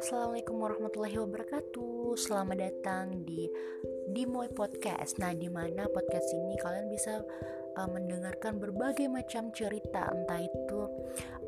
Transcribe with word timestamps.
Assalamualaikum 0.00 0.56
warahmatullahi 0.56 1.20
wabarakatuh. 1.20 2.16
Selamat 2.16 2.56
datang 2.56 3.20
di 3.28 3.44
Dimoy 4.08 4.48
Podcast. 4.56 5.20
Nah, 5.20 5.36
di 5.36 5.52
mana 5.52 5.92
podcast 5.92 6.32
ini 6.32 6.56
kalian 6.56 6.88
bisa 6.88 7.20
uh, 7.76 7.84
mendengarkan 7.84 8.56
berbagai 8.56 9.12
macam 9.12 9.52
cerita, 9.52 10.08
entah 10.08 10.40
itu 10.40 10.80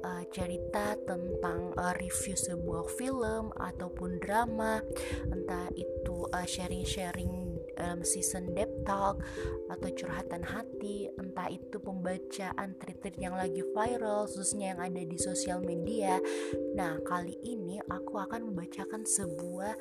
uh, 0.04 0.20
cerita 0.28 0.92
tentang 1.08 1.72
uh, 1.80 1.96
review 1.96 2.36
sebuah 2.36 2.84
film 3.00 3.56
ataupun 3.56 4.20
drama, 4.20 4.84
entah 5.32 5.72
itu 5.72 6.28
uh, 6.28 6.44
sharing-sharing 6.44 7.45
um, 7.80 8.00
season 8.02 8.52
deep 8.56 8.70
talk 8.84 9.20
atau 9.70 9.88
curhatan 9.92 10.42
hati 10.42 11.10
entah 11.18 11.48
itu 11.50 11.76
pembacaan 11.80 12.76
tweet 12.80 13.14
yang 13.20 13.36
lagi 13.36 13.62
viral 13.74 14.26
khususnya 14.26 14.74
yang 14.74 14.80
ada 14.82 15.02
di 15.02 15.18
sosial 15.20 15.62
media. 15.62 16.18
Nah 16.74 16.98
kali 17.04 17.36
ini 17.44 17.80
aku 17.86 18.18
akan 18.18 18.52
membacakan 18.52 19.04
sebuah 19.06 19.74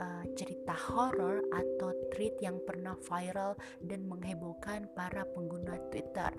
uh, 0.00 0.24
cerita 0.38 0.72
horor 0.72 1.44
atau 1.52 1.92
tweet 2.14 2.38
yang 2.40 2.60
pernah 2.64 2.96
viral 3.04 3.56
dan 3.84 4.04
menghebohkan 4.06 4.88
para 4.92 5.24
pengguna 5.32 5.76
Twitter. 5.90 6.30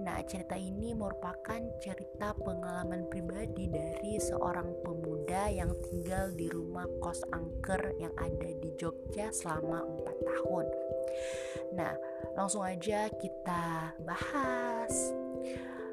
Nah, 0.00 0.20
cerita 0.24 0.56
ini 0.56 0.92
merupakan 0.92 1.60
cerita 1.80 2.36
pengalaman 2.36 3.08
pribadi 3.08 3.68
dari 3.68 4.20
seorang 4.20 4.72
pemuda 4.84 5.48
yang 5.52 5.72
tinggal 5.88 6.32
di 6.32 6.48
rumah 6.48 6.86
kos 7.00 7.24
angker 7.32 7.96
yang 7.98 8.12
ada 8.16 8.50
di 8.60 8.70
Jogja 8.76 9.32
selama 9.32 9.84
4 10.04 10.28
tahun. 10.28 10.66
Nah, 11.76 11.94
langsung 12.36 12.64
aja 12.64 13.08
kita 13.08 13.96
bahas. 14.04 14.92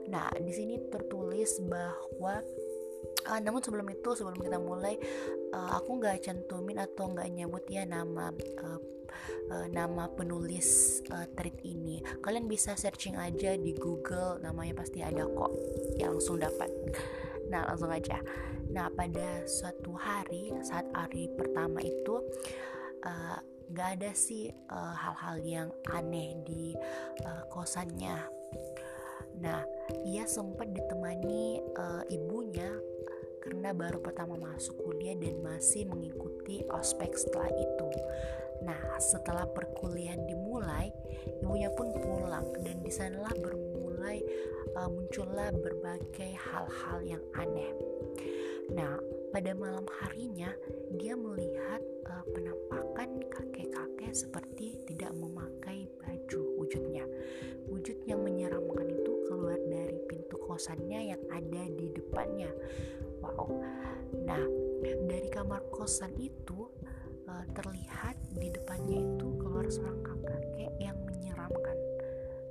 Nah, 0.10 0.26
di 0.42 0.50
sini 0.50 0.76
tertulis 0.90 1.62
bahwa 1.70 2.42
uh, 3.30 3.40
namun 3.40 3.62
sebelum 3.62 3.88
itu 3.94 4.10
sebelum 4.18 4.42
kita 4.42 4.58
mulai 4.58 4.98
uh, 5.54 5.78
aku 5.78 6.02
nggak 6.02 6.26
cantumin 6.26 6.82
atau 6.82 7.14
nggak 7.14 7.30
nyebut 7.30 7.64
ya 7.70 7.86
nama 7.86 8.34
uh, 8.34 8.80
uh, 9.54 9.68
nama 9.70 10.10
penulis 10.10 11.02
uh, 11.14 11.30
tweet 11.38 11.56
ini. 11.64 12.02
Kalian 12.26 12.50
bisa 12.50 12.74
searching 12.74 13.16
aja 13.16 13.54
di 13.56 13.78
Google 13.78 14.42
namanya 14.42 14.82
pasti 14.82 15.06
ada 15.06 15.26
kok 15.30 15.52
ya 16.02 16.10
langsung 16.10 16.42
dapat. 16.42 16.70
Nah 17.54 17.70
langsung 17.70 17.94
aja. 17.94 18.18
Nah 18.70 18.90
pada 18.94 19.46
suatu 19.46 19.94
hari 19.98 20.54
saat 20.66 20.90
hari 20.94 21.30
pertama 21.34 21.82
itu 21.82 22.22
nggak 23.70 23.90
uh, 23.90 23.94
ada 23.98 24.12
sih 24.14 24.54
hal-hal 24.70 25.38
uh, 25.38 25.46
yang 25.46 25.70
aneh 25.90 26.38
di 26.46 26.78
uh, 27.26 27.44
kosannya. 27.50 28.18
Nah 29.40 29.64
ia 30.06 30.28
sempat 30.30 30.70
ditemani 30.70 31.64
uh, 31.80 32.04
ibunya 32.12 32.70
karena 33.40 33.72
baru 33.72 34.04
pertama 34.04 34.36
masuk 34.36 34.76
kuliah 34.84 35.16
dan 35.16 35.40
masih 35.40 35.88
mengikuti 35.88 36.64
ospek 36.70 37.16
setelah 37.16 37.50
itu. 37.52 37.88
Nah, 38.60 39.00
setelah 39.00 39.48
perkuliahan 39.48 40.28
dimulai, 40.28 40.92
ibunya 41.40 41.72
pun 41.72 41.96
pulang 41.96 42.52
dan 42.60 42.84
di 42.84 42.92
sanalah 42.92 43.32
bermulai 43.40 44.20
uh, 44.76 44.90
muncullah 44.92 45.56
berbagai 45.56 46.36
hal-hal 46.36 47.00
yang 47.04 47.24
aneh. 47.40 47.72
Nah, 48.76 49.00
pada 49.32 49.56
malam 49.56 49.88
harinya 50.04 50.52
dia 51.00 51.16
melihat 51.16 51.82
uh, 52.12 52.26
penampakan 52.36 53.24
kakek-kakek 53.32 54.12
seperti 54.14 54.76
tidak 54.92 55.16
memakai 55.16 55.88
baju 56.04 56.42
wujudnya. 56.60 57.08
Wujud 57.72 57.96
yang 58.06 58.22
menyeramkan 58.26 58.92
itu 58.92 59.12
keluar 59.30 59.58
dari 59.70 59.98
pintu 60.10 60.36
kosannya 60.42 61.16
yang 61.16 61.22
ada 61.32 61.64
di 61.72 61.88
depannya. 61.96 62.52
Nah, 64.26 64.44
dari 65.06 65.30
kamar 65.30 65.70
kosan 65.70 66.16
itu 66.18 66.72
uh, 67.30 67.46
terlihat 67.54 68.18
di 68.36 68.50
depannya 68.50 69.06
itu 69.06 69.28
keluar 69.38 69.68
seorang 69.70 70.02
kakek 70.02 70.72
yang 70.82 70.98
menyeramkan. 71.06 71.78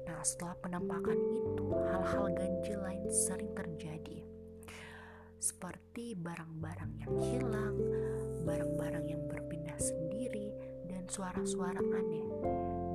Nah, 0.06 0.20
setelah 0.22 0.56
penampakan 0.62 1.18
itu, 1.18 1.66
hal-hal 1.72 2.26
ganjil 2.32 2.78
lain 2.80 3.04
sering 3.10 3.50
terjadi. 3.52 4.24
Seperti 5.38 6.18
barang-barang 6.18 6.92
yang 7.06 7.14
hilang, 7.22 7.76
barang-barang 8.42 9.06
yang 9.06 9.22
berpindah 9.30 9.78
sendiri, 9.78 10.50
dan 10.90 11.06
suara-suara 11.06 11.78
aneh. 11.78 12.26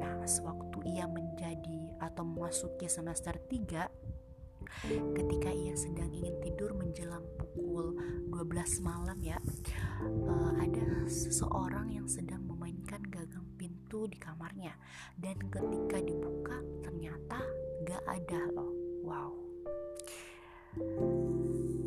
Nah, 0.04 0.28
sewaktu 0.28 0.84
ia 0.84 1.08
menjadi 1.08 1.96
atau 2.04 2.28
memasuki 2.28 2.92
semester 2.92 3.40
3, 3.40 3.88
ketika 5.16 5.50
ia 5.54 5.76
sedang 5.78 6.12
ingin 6.12 6.36
tidur 6.44 6.76
menjelang 6.76 7.24
pukul 7.40 7.96
12 8.30 8.84
malam 8.84 9.18
ya. 9.24 9.38
Uh, 10.04 10.52
ada 10.60 11.08
seseorang 11.08 11.94
yang 11.94 12.08
sedang 12.10 12.44
memainkan 12.44 13.00
gagang 13.08 13.48
pintu 13.56 14.06
di 14.10 14.20
kamarnya. 14.20 14.76
Dan 15.16 15.40
ketika 15.48 15.98
dibuka 16.04 16.58
ternyata 16.84 17.40
gak 17.88 18.04
ada 18.08 18.42
loh. 18.52 18.74
Wow. 19.04 19.32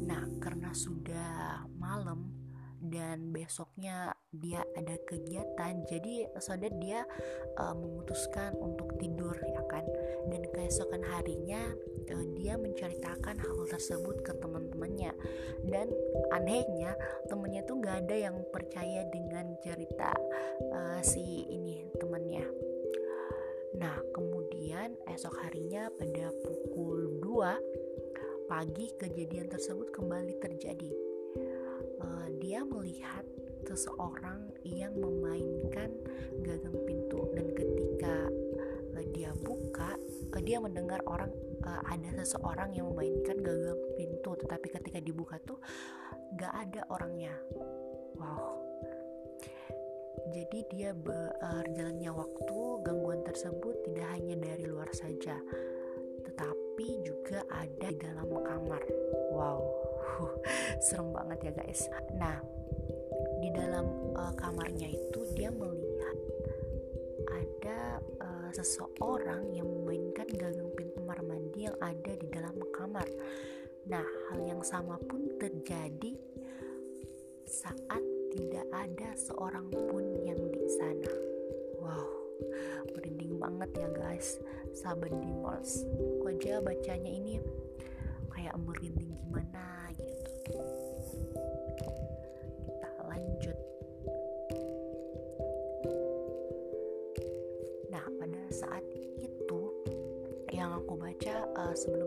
Nah 0.06 0.24
karena 0.38 0.70
sudah 0.70 1.66
malam 1.76 2.36
dan 2.86 3.34
besoknya 3.34 4.14
dia 4.30 4.62
ada 4.76 4.94
kegiatan 5.08 5.82
jadi 5.88 6.28
saudara 6.38 6.76
dia 6.76 7.00
uh, 7.56 7.74
memutuskan 7.74 8.54
untuk 8.60 8.94
tidur 9.00 9.34
ya 9.34 9.62
kan? 9.66 9.82
Dan 10.30 10.46
keesokan 10.54 11.02
harinya 11.02 11.72
uh, 12.10 12.26
dia 12.36 12.54
menceritakan 12.58 13.36
hal 13.40 13.58
tersebut 13.70 14.22
ke 14.22 14.32
teman-temannya. 14.38 15.12
Dan 15.66 15.90
anehnya 16.30 16.94
temannya 17.26 17.62
tuh 17.66 17.78
nggak 17.82 17.96
ada 18.06 18.16
yang 18.30 18.36
percaya 18.50 19.06
dengan 19.10 19.56
cerita 19.62 20.14
uh, 20.72 21.00
si 21.02 21.46
ini 21.50 21.86
temannya. 21.98 22.46
Nah 23.76 23.96
kemudian 24.14 24.96
esok 25.10 25.36
harinya 25.44 25.90
pada 25.92 26.32
pukul 26.44 27.20
2 27.20 28.46
pagi 28.46 28.94
kejadian 28.96 29.50
tersebut 29.50 29.90
kembali 29.90 30.38
terjadi. 30.38 30.92
Uh, 32.00 32.28
dia 32.38 32.62
melihat 32.62 33.26
seseorang 33.66 34.46
yang 34.62 34.94
memainkan 34.94 35.90
gagang 36.46 36.78
pintu. 36.86 37.26
Dan 37.34 37.50
ketika 37.52 38.30
uh, 38.94 39.04
dia 39.10 39.34
buka 39.42 39.98
dia 40.46 40.62
mendengar 40.62 41.02
orang 41.10 41.34
uh, 41.66 41.82
ada 41.90 42.22
seseorang 42.22 42.72
yang 42.72 42.88
memainkan 42.94 43.42
gagang 43.42 43.82
pintu 43.98 44.38
tetapi 44.38 44.66
ketika 44.70 44.98
dibuka 45.02 45.36
tuh 45.42 45.58
gak 46.38 46.54
ada 46.54 46.86
orangnya. 46.88 47.34
Wow. 48.16 48.62
Jadi 50.26 50.58
dia 50.72 50.90
berjalannya 50.90 52.10
waktu 52.10 52.58
gangguan 52.82 53.22
tersebut 53.22 53.86
tidak 53.86 54.08
hanya 54.10 54.34
dari 54.34 54.64
luar 54.66 54.90
saja 54.90 55.38
tetapi 56.26 56.86
juga 57.06 57.46
ada 57.48 57.88
di 57.88 57.98
dalam 58.02 58.28
kamar. 58.28 58.82
Wow. 59.30 59.60
Serem 60.84 61.14
banget 61.14 61.50
ya 61.50 61.52
guys. 61.54 61.86
Nah 62.18 62.42
di 63.40 63.48
dalam 63.52 63.86
uh, 64.16 64.32
kamarnya 64.34 64.88
itu 64.90 65.20
dia 65.36 65.52
melihat 65.52 66.16
ada 67.30 68.00
uh, 68.20 68.50
seseorang 68.52 69.52
yang 69.52 69.68
memainkan 69.68 70.26
gagang 70.34 70.70
pintu 70.72 70.85
mandi 71.56 71.72
yang 71.72 71.80
ada 71.80 72.12
di 72.20 72.28
dalam 72.28 72.56
kamar. 72.68 73.08
Nah 73.88 74.04
hal 74.28 74.44
yang 74.44 74.60
sama 74.60 75.00
pun 75.08 75.24
terjadi 75.40 76.12
saat 77.48 78.04
tidak 78.28 78.68
ada 78.76 79.16
seorang 79.16 79.72
pun 79.72 80.04
yang 80.20 80.36
di 80.52 80.68
sana. 80.76 81.12
Wow 81.80 82.12
merinding 82.92 83.40
banget 83.40 83.72
ya 83.72 83.88
guys. 83.88 84.36
Sahabat 84.76 85.16
Dimors 85.16 85.80
aku 85.88 86.28
aja 86.28 86.60
bacanya 86.60 87.08
ini 87.08 87.40
kayak 88.36 88.52
merinding 88.60 89.16
gimana 89.16 89.88
gitu 89.96 90.05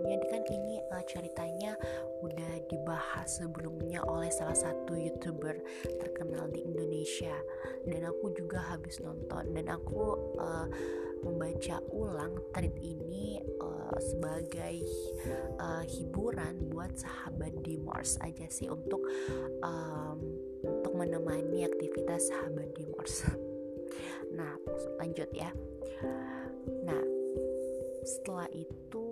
sebelumnya 0.10 0.26
kan 0.26 0.44
ini 0.50 0.76
uh, 0.90 1.04
ceritanya 1.06 1.78
udah 2.26 2.54
dibahas 2.66 3.30
sebelumnya 3.30 4.02
oleh 4.10 4.34
salah 4.34 4.58
satu 4.58 4.98
youtuber 4.98 5.62
terkenal 6.02 6.50
di 6.50 6.66
Indonesia 6.66 7.38
dan 7.86 8.10
aku 8.10 8.34
juga 8.34 8.58
habis 8.74 8.98
nonton 9.06 9.54
dan 9.54 9.70
aku 9.70 10.18
uh, 10.42 10.66
membaca 11.22 11.84
ulang 11.94 12.34
thread 12.56 12.74
ini 12.82 13.38
uh, 13.62 13.98
sebagai 14.02 14.82
uh, 15.62 15.86
hiburan 15.86 16.74
buat 16.74 16.96
sahabat 16.98 17.54
di 17.62 17.78
Mars 17.78 18.18
aja 18.26 18.50
sih 18.50 18.66
untuk 18.66 19.06
um, 19.62 20.18
untuk 20.66 20.94
menemani 20.98 21.70
aktivitas 21.70 22.34
sahabat 22.34 22.74
di 22.74 22.84
Mars. 22.98 23.22
Nah, 24.30 24.54
lanjut 25.02 25.26
ya. 25.34 25.50
Nah, 26.86 27.02
setelah 28.06 28.46
itu 28.54 29.09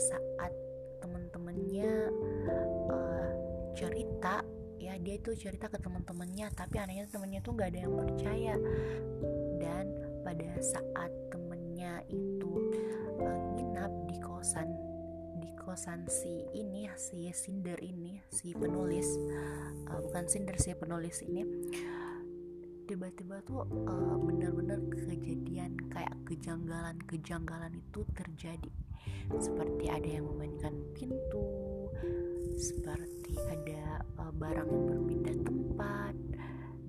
saat 0.00 0.52
temen-temennya 1.04 1.92
uh, 2.88 3.30
cerita 3.76 4.40
ya 4.80 4.96
dia 4.96 5.20
itu 5.20 5.36
cerita 5.36 5.68
ke 5.68 5.76
teman-temannya 5.76 6.48
tapi 6.56 6.80
anehnya 6.80 7.04
temennya 7.12 7.40
tuh 7.44 7.52
nggak 7.52 7.68
ada 7.76 7.80
yang 7.84 7.94
percaya. 7.94 8.54
Dan 9.60 9.84
pada 10.24 10.50
saat 10.64 11.12
temennya 11.28 12.00
itu 12.08 12.52
uh, 13.20 13.38
di 14.08 14.18
kosan 14.20 14.68
di 15.40 15.52
kosan 15.56 16.08
si 16.08 16.48
ini 16.56 16.88
si 16.96 17.28
Cinder 17.32 17.76
ini 17.80 18.20
si 18.32 18.56
penulis 18.56 19.20
uh, 19.88 20.00
bukan 20.00 20.24
Cinder 20.26 20.56
si 20.56 20.72
penulis 20.72 21.20
ini 21.24 21.44
tiba-tiba 22.90 23.38
tuh 23.46 23.62
uh, 23.86 24.18
benar-benar 24.18 24.82
kejadian 24.90 25.78
kayak 25.94 26.10
kejanggalan-kejanggalan 26.26 27.78
itu 27.78 28.02
terjadi. 28.18 28.72
Seperti 29.30 29.86
ada 29.86 30.10
yang 30.10 30.26
memainkan 30.26 30.74
pintu 30.90 31.86
seperti 32.58 33.38
ada 33.46 34.02
uh, 34.18 34.34
barang 34.34 34.66
yang 34.66 34.84
berpindah 34.90 35.38
tempat 35.46 36.14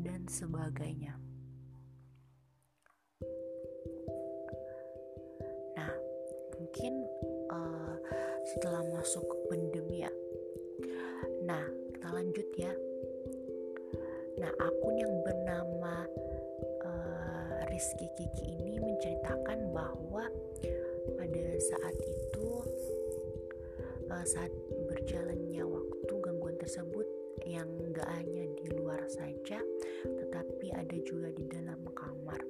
dan 0.01 0.25
sebagainya. 0.25 1.13
Nah 5.77 5.93
mungkin 6.57 6.93
uh, 7.53 7.95
setelah 8.49 8.81
masuk 8.89 9.40
Rizky 17.81 18.13
Kiki 18.13 18.61
ini 18.61 18.77
menceritakan 18.77 19.73
bahwa 19.73 20.29
pada 21.17 21.45
saat 21.57 21.97
itu 21.97 22.61
uh, 24.05 24.21
saat 24.21 24.53
berjalannya 24.85 25.65
waktu 25.65 26.13
gangguan 26.21 26.61
tersebut 26.61 27.09
yang 27.41 27.65
gak 27.89 28.05
hanya 28.21 28.45
di 28.53 28.69
luar 28.77 29.01
saja 29.09 29.65
tetapi 30.05 30.69
ada 30.77 30.93
juga 31.01 31.33
di 31.33 31.41
dalam 31.49 31.81
kamar. 31.97 32.45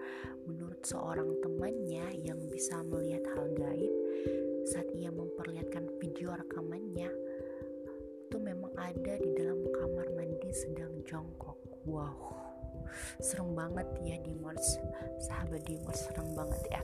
Menurut 0.52 0.84
seorang 0.84 1.32
temannya 1.40 2.12
yang 2.28 2.52
bisa 2.52 2.84
melihat 2.84 3.24
hal 3.32 3.56
gaib 3.56 3.94
saat 4.68 4.92
ia 4.92 5.16
memperlihatkan 5.16 5.96
video 6.04 6.36
rekamannya 6.36 7.08
itu 8.28 8.36
memang 8.36 8.76
ada 8.76 9.16
di 9.16 9.32
dalam 9.40 9.64
kamar 9.80 10.12
mandi 10.12 10.52
sedang 10.52 10.92
jongkok. 11.08 11.56
Wow 11.88 12.41
serem 13.20 13.54
banget 13.54 13.88
ya 14.02 14.18
Dimors 14.22 14.80
sahabat 15.22 15.62
Dimors 15.66 16.00
serem 16.08 16.28
banget 16.34 16.62
ya. 16.72 16.82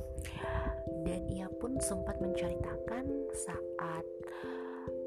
Dan 1.04 1.22
ia 1.32 1.48
pun 1.48 1.80
sempat 1.80 2.20
menceritakan 2.20 3.06
saat 3.34 4.06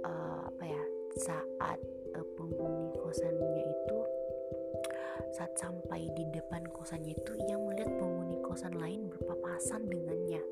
uh, 0.04 0.48
apa 0.48 0.64
ya 0.64 0.82
saat 1.18 1.80
uh, 2.16 2.26
penghuni 2.38 2.94
kosannya 3.00 3.64
itu 3.64 3.98
saat 5.30 5.54
sampai 5.54 6.10
di 6.18 6.26
depan 6.34 6.66
kosannya 6.74 7.14
itu 7.14 7.32
ia 7.46 7.54
melihat 7.54 7.90
penghuni 8.02 8.42
kosan 8.42 8.74
lain 8.74 9.06
berpapasan 9.14 9.86
dengannya. 9.86 10.42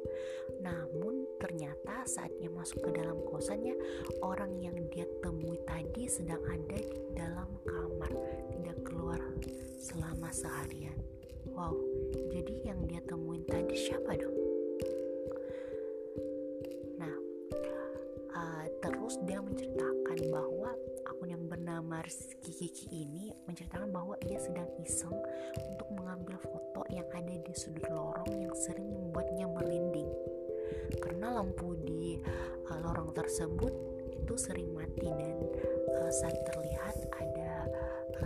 Namun 0.63 1.27
ternyata 1.43 2.07
saat 2.07 2.31
ia 2.39 2.51
masuk 2.51 2.87
ke 2.87 2.91
dalam 2.95 3.19
kosannya 3.27 3.75
orang 4.23 4.55
yang 4.63 4.79
dia 4.95 5.07
temui 5.19 5.59
tadi 5.67 6.07
sedang 6.07 6.43
ada 6.47 6.79
di 6.79 7.01
dalam 7.15 7.51
kamar 7.67 8.13
tidak 8.55 8.79
keluar 8.87 9.21
selama 9.79 10.29
seharian. 10.35 10.99
Wow 11.55 11.75
jadi 12.39 12.55
yang 12.71 12.81
dia 12.87 13.03
temuin 13.03 13.43
tadi 13.49 13.75
siapa 13.75 14.15
dong? 14.15 14.37
Nah 17.03 17.15
uh, 18.37 18.65
terus 18.79 19.19
dia 19.27 19.43
menceritakan 19.43 20.19
bahwa 20.31 20.71
akun 21.09 21.35
yang 21.35 21.45
bernama 21.51 21.99
Rizky 22.05 22.53
Kiki 22.55 22.87
ini 22.93 23.35
menceritakan 23.51 23.91
bahwa 23.91 24.15
ia 24.29 24.39
sedang 24.39 24.69
iseng 24.83 25.15
untuk 25.59 25.89
mengambil 25.95 26.39
foto 26.39 26.87
yang 26.95 27.09
ada 27.11 27.35
di 27.43 27.53
sudut 27.57 27.85
lorong 27.91 28.31
yang 28.33 28.55
sering 28.55 28.87
membuatnya 28.87 29.51
merinding. 29.51 30.11
Karena 31.01 31.41
lampu 31.41 31.75
di 31.81 32.21
uh, 32.71 32.79
lorong 32.79 33.17
tersebut 33.17 33.73
itu 34.15 34.35
sering 34.37 34.69
mati 34.77 35.09
dan 35.09 35.37
uh, 35.97 36.11
saat 36.13 36.37
terlihat 36.53 36.97
ada 37.17 37.38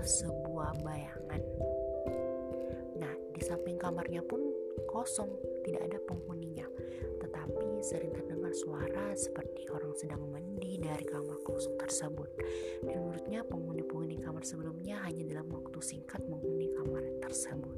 sebuah 0.01 0.81
bayangan. 0.81 1.43
Nah, 2.97 3.13
di 3.37 3.41
samping 3.45 3.77
kamarnya 3.77 4.25
pun 4.25 4.41
kosong, 4.89 5.29
tidak 5.69 5.93
ada 5.93 5.99
penghuninya. 6.09 6.65
Tetapi 7.21 7.85
sering 7.85 8.17
terdengar 8.17 8.57
suara 8.57 9.13
seperti 9.13 9.69
orang 9.69 9.93
sedang 9.93 10.25
mandi 10.33 10.81
dari 10.81 11.05
kamar 11.05 11.37
kosong 11.45 11.77
tersebut. 11.77 12.29
Dan 12.81 13.05
menurutnya 13.05 13.45
penghuni-penghuni 13.45 14.17
kamar 14.25 14.45
sebelumnya 14.47 15.03
hanya 15.05 15.29
dalam 15.29 15.53
waktu 15.53 15.79
singkat 15.85 16.25
menghuni 16.25 16.73
kamar 16.73 17.05
tersebut. 17.21 17.77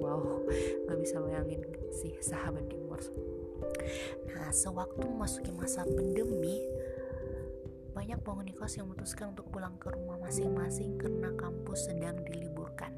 Wow, 0.00 0.48
gak 0.88 0.98
bisa 0.98 1.20
bayangin 1.20 1.60
sih 1.92 2.16
sahabat 2.24 2.64
Dimors. 2.72 3.12
Nah, 4.30 4.48
sewaktu 4.48 5.04
memasuki 5.04 5.52
masa 5.52 5.84
pandemi, 5.84 6.64
banyak 8.10 8.26
penghuni 8.26 8.50
kos 8.58 8.74
yang 8.74 8.90
memutuskan 8.90 9.30
untuk 9.30 9.54
pulang 9.54 9.78
ke 9.78 9.86
rumah 9.86 10.18
masing-masing 10.18 10.98
karena 10.98 11.30
kampus 11.38 11.86
sedang 11.86 12.18
diliburkan. 12.26 12.90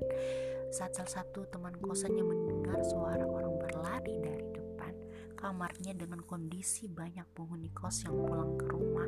Saat 0.73 0.97
salah 0.97 1.21
satu 1.21 1.45
teman 1.53 1.77
kosannya 1.85 2.25
mendengar 2.25 2.81
suara 2.81 3.21
orang 3.29 3.61
berlari 3.61 4.17
dari 4.25 4.49
depan 4.57 4.97
kamarnya 5.37 5.93
dengan 6.01 6.25
kondisi 6.25 6.89
banyak 6.89 7.29
penghuni 7.37 7.69
kos 7.77 8.09
yang 8.09 8.25
pulang 8.25 8.57
ke 8.57 8.65
rumah, 8.73 9.05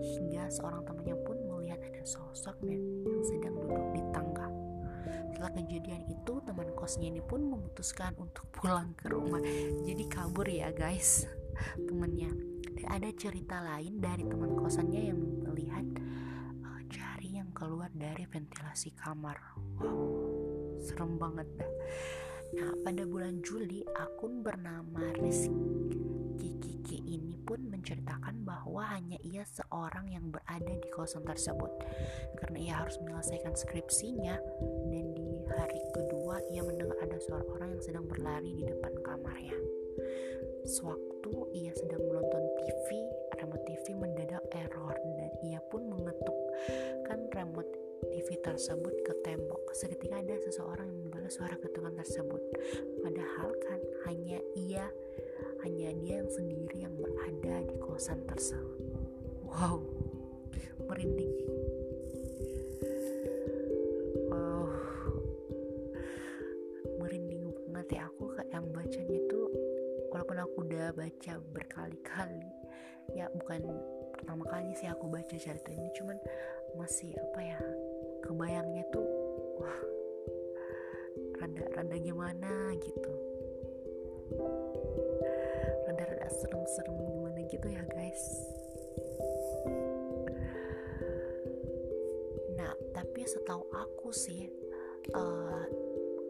hingga 0.00 0.48
seorang 0.48 0.88
temannya 0.88 1.20
pun 1.20 1.36
melihat 1.36 1.84
ada 1.84 2.00
sosok 2.00 2.56
yang 2.64 2.80
sedang 3.20 3.60
duduk 3.60 3.92
di 3.92 4.00
tangga. 4.16 4.48
Setelah 5.36 5.52
kejadian 5.52 6.02
itu, 6.16 6.32
teman 6.48 6.72
kosnya 6.72 7.12
ini 7.12 7.20
pun 7.20 7.44
memutuskan 7.44 8.16
untuk 8.16 8.48
pulang 8.56 8.96
ke 8.96 9.12
rumah. 9.12 9.44
Jadi 9.84 10.08
kabur 10.08 10.48
ya 10.48 10.72
guys, 10.72 11.28
temennya. 11.76 12.55
Ada 12.84 13.08
cerita 13.16 13.64
lain 13.64 14.04
dari 14.04 14.28
teman 14.28 14.52
kosannya 14.52 15.02
yang 15.08 15.20
melihat 15.48 15.86
uh, 16.60 16.80
jari 16.92 17.40
yang 17.40 17.48
keluar 17.56 17.88
dari 17.96 18.28
ventilasi 18.28 18.92
kamar. 18.92 19.40
Wow, 19.80 20.76
serem 20.84 21.16
banget 21.16 21.48
dah. 21.56 21.72
Nah, 22.60 22.72
pada 22.84 23.02
bulan 23.08 23.40
Juli, 23.40 23.82
akun 23.96 24.44
bernama 24.44 25.02
Rizky 25.18 25.50
Kiki 26.86 27.02
ini 27.02 27.34
pun 27.42 27.66
menceritakan 27.66 28.46
bahwa 28.46 28.86
hanya 28.94 29.18
ia 29.26 29.42
seorang 29.42 30.06
yang 30.06 30.30
berada 30.30 30.70
di 30.70 30.88
kosan 30.94 31.26
tersebut 31.26 31.68
karena 32.38 32.58
ia 32.62 32.74
harus 32.78 32.94
menyelesaikan 33.02 33.58
skripsinya 33.58 34.38
dan 34.86 35.04
di 35.18 35.42
hari 35.50 35.82
kedua 35.90 36.38
ia 36.54 36.62
mendengar 36.62 36.94
ada 37.02 37.18
suara 37.18 37.42
orang 37.50 37.74
yang 37.74 37.82
sedang 37.82 38.06
berlari 38.06 38.54
di 38.54 38.62
depan 38.62 38.94
kamarnya. 39.02 39.58
Sewaktu 40.62 41.34
ia 41.58 41.74
sedang 41.74 42.06
menonton 42.06 42.45
TV, 42.66 43.06
remote 43.38 43.62
TV 43.62 43.94
mendadak 43.94 44.42
error 44.50 44.98
dan 45.14 45.30
ia 45.46 45.62
pun 45.70 45.86
mengetukkan 45.86 47.18
remote 47.30 47.70
TV 48.10 48.34
tersebut 48.42 49.06
ke 49.06 49.14
tembok. 49.22 49.70
Seketika 49.70 50.18
ada 50.18 50.34
seseorang 50.42 50.90
yang 50.90 50.98
membalas 51.06 51.38
suara 51.38 51.54
ketukan 51.62 51.94
tersebut. 51.94 52.42
Padahal 53.06 53.54
kan 53.62 53.80
hanya 54.10 54.42
ia, 54.58 54.90
hanya 55.62 55.94
dia 56.02 56.26
yang 56.26 56.30
sendiri 56.34 56.82
yang 56.82 56.94
berada 56.98 57.62
di 57.70 57.76
kosan 57.78 58.26
tersebut. 58.26 58.82
Wow, 59.46 59.86
merinding. 60.90 61.65
Udah 70.56 70.92
baca 70.96 71.32
berkali-kali. 71.52 72.50
Ya 73.14 73.30
bukan 73.30 73.62
pertama 74.12 74.44
kali 74.48 74.72
sih 74.74 74.88
aku 74.90 75.06
baca 75.06 75.36
cerita 75.36 75.70
ini 75.70 75.88
cuman 75.94 76.18
masih 76.74 77.14
apa 77.16 77.40
ya 77.40 77.60
kebayangnya 78.24 78.84
tuh 78.90 79.06
wah 79.62 79.80
rada 81.38 81.62
rada 81.76 81.96
gimana 82.00 82.72
gitu. 82.80 83.12
Rada 85.86 86.02
rada 86.02 86.28
serem-serem 86.32 86.96
gimana 87.04 87.40
gitu 87.46 87.66
ya 87.70 87.84
guys. 87.92 88.24
Nah 92.56 92.72
tapi 92.96 93.22
setahu 93.28 93.64
aku 93.70 94.10
sih 94.10 94.50
uh, 95.14 95.62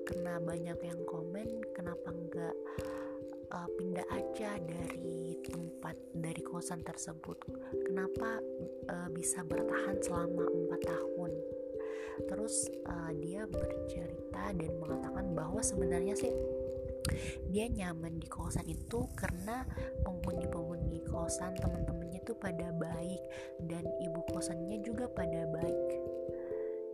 karena 0.06 0.38
banyak 0.38 0.78
yang 0.84 1.00
komen 1.08 1.64
kenapa 1.74 2.12
enggak 2.12 2.56
uh, 3.52 3.68
pindah 3.78 4.06
aja 4.10 4.58
dari 4.58 5.38
tempat 5.46 5.96
dari 6.16 6.42
kosan 6.42 6.82
tersebut. 6.82 7.38
Kenapa 7.86 8.40
uh, 8.90 9.08
bisa 9.12 9.42
bertahan 9.46 9.98
selama 10.02 10.44
empat 10.46 10.80
tahun? 10.86 11.32
Terus 12.26 12.72
uh, 12.88 13.12
dia 13.20 13.44
bercerita 13.44 14.50
dan 14.56 14.72
mengatakan 14.80 15.36
bahwa 15.36 15.60
sebenarnya 15.60 16.16
sih 16.16 16.32
dia 17.54 17.70
nyaman 17.70 18.18
di 18.18 18.26
kosan 18.26 18.66
itu 18.66 19.06
karena 19.14 19.62
penghuni-penghuni 20.02 21.06
kosan 21.06 21.54
teman-temannya 21.54 22.18
tuh 22.26 22.34
pada 22.34 22.74
baik 22.74 23.22
dan 23.70 23.86
ibu 24.02 24.20
kosannya 24.32 24.82
juga 24.82 25.06
pada 25.06 25.46
baik. 25.54 25.88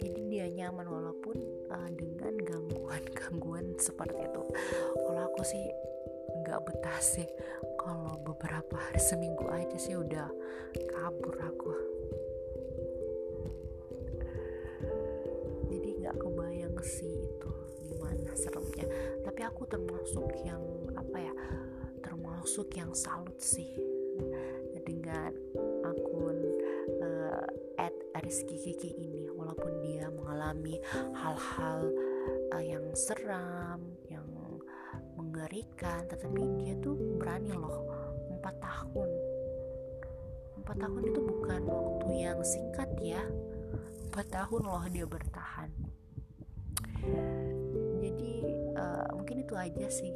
Jadi 0.02 0.20
dia 0.26 0.50
nyaman 0.50 0.84
walaupun 0.90 1.36
uh, 1.70 1.90
dengan 1.94 2.34
gangguan-gangguan 2.42 3.78
seperti 3.86 4.26
itu. 4.26 4.42
Kalau 4.98 5.22
aku 5.30 5.42
sih 5.46 5.64
nggak 6.42 6.62
betah 6.66 6.98
sih. 6.98 7.26
Kalau 7.78 8.18
beberapa 8.22 8.74
hari 8.78 9.00
seminggu 9.00 9.46
aja 9.48 9.78
sih 9.78 9.94
udah 9.94 10.28
kabur 10.90 11.38
aku. 11.38 11.72
Jadi 15.70 15.88
nggak 16.02 16.16
kebayang 16.18 16.76
sih 16.82 17.14
itu 17.30 17.52
gimana 17.86 18.30
seremnya. 18.34 18.86
Tapi 19.22 19.40
aku 19.46 19.62
termasuk 19.70 20.28
yang 20.42 20.62
apa 20.98 21.16
ya 21.16 21.34
termasuk 22.02 22.68
yang 22.74 22.90
salut 22.92 23.38
sih. 23.38 23.70
Dengan 24.82 25.30
akun 25.86 26.38
uh, 27.00 27.46
Rizky 28.22 28.56
Kiki 28.56 28.96
ini. 28.96 29.28
Walaupun 29.34 29.82
dia 29.82 30.08
mengalami 30.08 30.78
hal-hal 31.12 31.90
uh, 32.54 32.62
yang 32.62 32.94
seram 32.94 33.91
mengerikan 35.42 36.06
tetapi 36.06 36.38
dia 36.62 36.78
tuh 36.78 36.94
berani 37.18 37.50
loh. 37.50 37.82
Empat 38.30 38.54
tahun. 38.62 39.10
Empat 40.62 40.76
tahun 40.78 41.02
itu 41.02 41.18
bukan 41.18 41.60
waktu 41.66 42.06
yang 42.14 42.38
singkat 42.46 42.86
ya. 43.02 43.26
Empat 44.06 44.30
tahun 44.30 44.62
loh 44.62 44.86
dia 44.86 45.02
bertahan. 45.02 45.66
Jadi 47.98 48.34
uh, 48.78 49.10
mungkin 49.18 49.42
itu 49.42 49.54
aja 49.58 49.86
sih. 49.90 50.14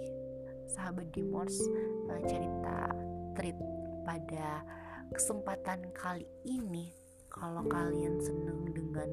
Sahabat 0.71 1.11
Dimors 1.11 1.59
uh, 2.07 2.23
cerita 2.23 2.95
treat 3.35 3.59
pada 4.07 4.63
kesempatan 5.11 5.91
kali 5.91 6.31
ini 6.47 7.06
kalau 7.37 7.63
kalian 7.69 8.17
seneng 8.19 8.65
dengan 8.73 9.11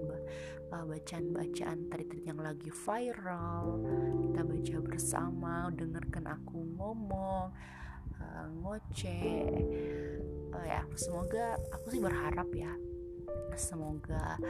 bacaan-bacaan 0.73 1.85
trik-trik 1.91 2.25
yang 2.25 2.41
lagi 2.41 2.73
viral 2.73 3.77
kita 4.25 4.41
baca 4.41 4.75
bersama 4.81 5.53
dengarkan 5.69 6.25
aku 6.25 6.65
ngomong 6.79 7.53
uh, 8.17 8.47
ngoceh 8.57 9.53
uh, 10.49 10.65
ya 10.65 10.81
semoga 10.97 11.61
aku 11.69 11.93
sih 11.93 12.01
berharap 12.01 12.49
ya 12.57 12.73
semoga 13.53 14.41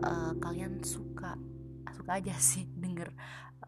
uh, 0.00 0.32
kalian 0.40 0.80
suka 0.80 1.36
suka 1.92 2.10
aja 2.16 2.32
sih 2.40 2.64
denger 2.72 3.12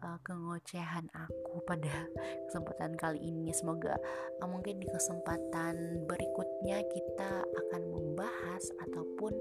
uh, 0.01 0.17
kengocehan 0.25 1.05
aku 1.13 1.61
pada 1.65 1.89
kesempatan 2.49 2.97
kali 2.97 3.19
ini. 3.21 3.53
Semoga 3.53 3.97
uh, 4.41 4.47
mungkin 4.49 4.81
di 4.81 4.87
kesempatan 4.89 6.05
berikutnya 6.61 6.85
kita 6.93 7.31
akan 7.41 7.81
membahas 7.89 8.69
ataupun 8.85 9.33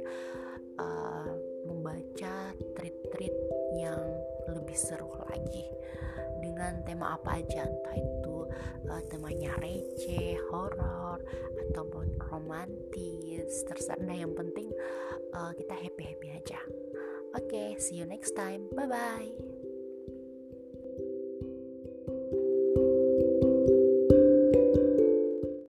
uh, 0.81 1.33
membaca 1.69 2.57
treat-treat 2.73 3.37
yang 3.77 4.01
lebih 4.49 4.73
seru 4.73 5.13
lagi 5.29 5.69
dengan 6.41 6.81
tema 6.89 7.21
apa 7.21 7.45
aja 7.45 7.69
entah 7.69 7.97
itu 8.01 8.49
uh, 8.89 9.03
temanya 9.13 9.53
receh, 9.61 10.41
horor 10.49 11.21
ataupun 11.69 12.09
romantis 12.33 13.69
terserah 13.69 14.17
yang 14.17 14.33
penting 14.33 14.73
uh, 15.37 15.53
kita 15.53 15.77
happy 15.77 16.17
happy 16.17 16.29
aja. 16.41 16.61
Oke, 17.37 17.53
okay, 17.53 17.69
see 17.77 18.01
you 18.01 18.09
next 18.09 18.33
time. 18.33 18.65
Bye 18.73 18.89
bye. 18.89 19.60